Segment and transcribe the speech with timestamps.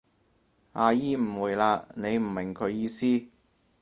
[0.73, 3.05] 阿姨誤會喇，你唔明佢意思？